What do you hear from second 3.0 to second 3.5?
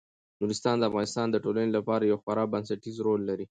رول لري.